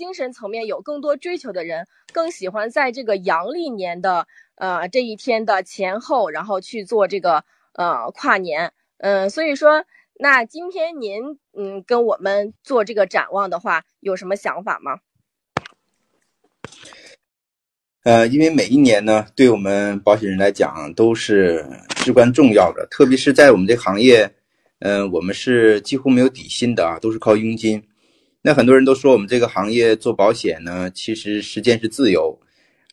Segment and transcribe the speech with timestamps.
[0.00, 8.72] 精神层面有更多追求的人，更喜欢在这个阳历年的呃这一天的前后，然后去做这个呃跨年。
[8.96, 9.84] 嗯，所以说，
[10.14, 15.00] 那今天您嗯跟我们做这个展望的话，有什么想法吗？
[18.04, 21.62] 呃，因为每一年呢，对我们保险人来讲都是
[21.96, 24.32] 至关重要的，特别是在我们这行业，
[24.78, 27.86] 嗯，我们是几乎没有底薪的啊，都是靠佣金。
[28.42, 32.38] 那很多人都说我们这个行业做保险呢，其实时间是自由，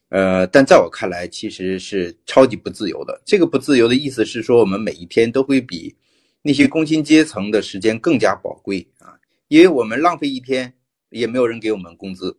[0.09, 3.21] 呃，但在我看来，其实是超级不自由的。
[3.25, 5.95] 这个不自由的意思是说，我们每一天都会比
[6.41, 9.15] 那些工薪阶层的时间更加宝贵啊，
[9.47, 10.73] 因为我们浪费一天，
[11.11, 12.37] 也没有人给我们工资，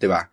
[0.00, 0.28] 对吧？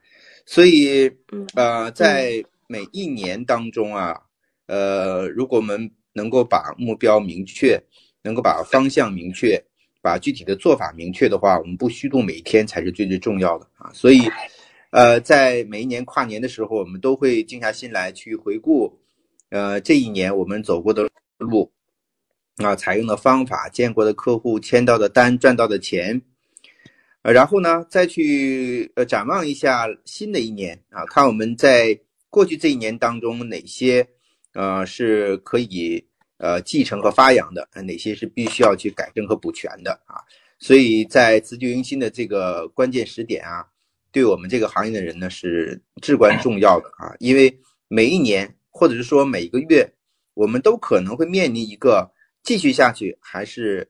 [0.47, 1.11] 所以，
[1.53, 4.19] 呃，在每一年当中啊，
[4.65, 7.79] 呃，如果我们能够把目标明确，
[8.23, 9.63] 能够把方向明确。
[10.07, 13.91] 把具体的做法明确的话，我们不虚度每一天才是最最重要的啊！
[13.93, 14.21] 所以，
[14.91, 18.97] 呃，在每一年跨年的时候，我们都会静下心来去回顾，
[19.49, 21.69] 呃，这一年我们走过的路，
[22.55, 26.21] 啊，采用的方法，见过的客户，签到的单，赚到的钱，
[27.21, 31.99] 然后呢，再去呃展望一下新的一年啊，看我们在
[32.29, 34.07] 过去这一年当中哪些
[34.53, 36.07] 呃是可以。
[36.37, 40.21] 呃，继承和发扬的，哪些是必须要去改正和补全的啊？
[40.59, 43.65] 所以在辞旧迎新的这个关键时点啊，
[44.11, 47.55] 对我们这个行业的人呢是至关重要的啊，因为
[47.87, 49.87] 每一年或者是说每一个月，
[50.33, 52.07] 我们都可能会面临一个
[52.43, 53.87] 继续下去还是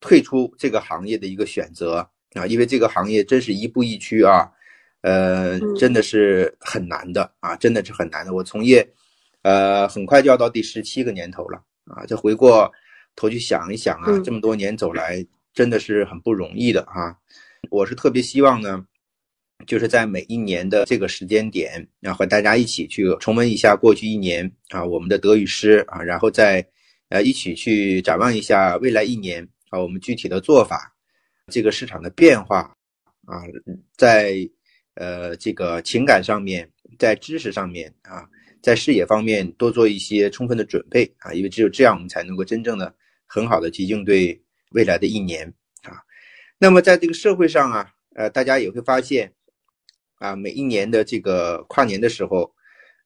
[0.00, 4.48] 退出这个行业的一个选择啊，因为这个行业真是一步一趋啊，
[5.02, 8.32] 呃，真的是很难的啊，真的是很难的。
[8.32, 8.88] 我从业，
[9.42, 11.60] 呃，很快就要到第十七个年头了。
[11.86, 12.70] 啊，这回过
[13.16, 17.16] 头去想一想啊，这么多年走来，真的是很不容易的啊。
[17.70, 18.84] 我是特别希望呢，
[19.66, 26.64] 就是在每一年的这个时间点，然后和大家一起去重温一下过去一年啊，我们的得与失啊，然后再
[27.08, 30.94] 呃一起去展望一下未来一年啊，我们具体的做法，
[31.48, 32.74] 这个市场的变化
[33.26, 33.42] 啊，
[33.96, 34.48] 在
[34.94, 38.28] 呃这个情感上面，在知识上面啊。
[38.62, 42.94] 在视野方面多做一些充分的准备啊，因为只有这样，我们才能够真正的
[43.26, 44.38] 很好的去应对
[44.72, 45.46] 未来的一年
[45.82, 45.96] 啊。
[46.58, 49.32] 那么在这个社会上啊，呃，大家也会发现
[50.16, 52.52] 啊，每一年的这个跨年的时候，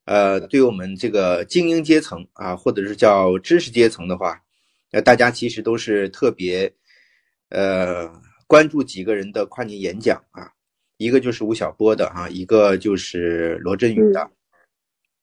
[0.06, 4.40] 呃，对于我们这个精英阶层啊，或者是叫知识阶层的话，
[4.90, 6.72] 呃，大家其实都是特别
[7.50, 8.10] 呃
[8.48, 10.50] 关注几个人的跨年演讲啊，
[10.96, 14.28] 一个就是吴晓波的啊，一个就是罗振宇的。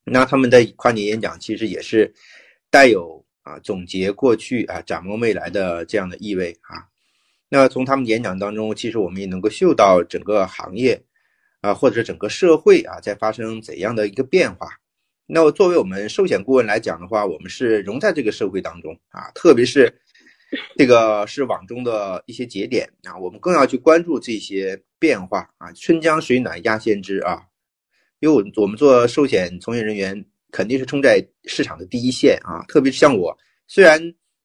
[0.04, 2.12] 那他们的跨年演讲其实也是
[2.70, 6.84] 带有啊总结过去啊展望未来的这样的意味啊。
[7.50, 11.02] 那从他们演讲当中，其实我们也能够嗅到整个行业
[11.60, 14.70] 啊或者整个社会啊在发生怎样的一个变化。
[15.28, 19.94] 那作为我们寿险顾问来讲的话，我们是融在这个社会当中啊，特别是
[20.78, 25.72] 这个是网中的一些节点啊，我们更要去关注这些变化啊。
[25.74, 27.44] 春江水暖鸭先知啊。
[28.22, 33.36] 因为我我们做寿险从业人员肯定是冲在市场的第一线啊，特别是像我，
[33.68, 34.00] 虽然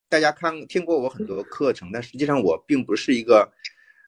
[0.08, 3.46] 大家看听过我很多课程，但实际上我并不是一个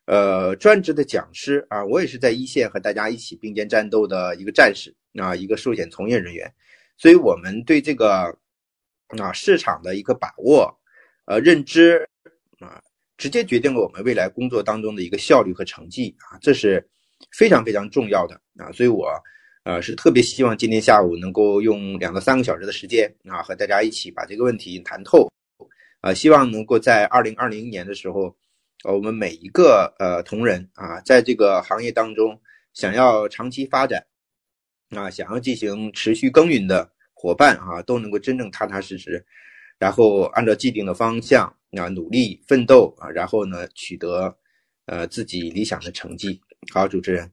[0.07, 6.51] 呃专职的讲师啊，我也是在一线和大家一起并肩战斗的一个战士啊，一个寿险从业人员，
[6.97, 8.35] 所以我们对这个
[9.19, 10.75] 啊市场的一个把握
[11.27, 12.09] 呃认知
[12.59, 12.83] 啊，
[13.19, 16.83] 直接决定了我们未来工作当中的一个效率和成绩啊，这是
[17.37, 19.13] 非常非常重要的啊，所以我。
[19.69, 25.31] 呃，是特别希望今天下午能够用两到三个小时的时间啊，和大家一起把这个问题谈透。
[26.01, 28.35] 啊，希望能够在二零二零年的时候，
[28.85, 32.41] 呃，我们每一个呃同仁啊，在这个行业当中
[32.73, 34.03] 想要长期发展，
[34.89, 39.23] 啊，想要进行持续耕耘的伙伴啊，都能够真正踏踏实实，
[39.79, 44.35] 然后按照既定的方向啊，努力奋斗啊，然后呢，取得
[44.87, 46.41] 呃自己理想的成绩。
[46.73, 47.31] 好，主持人。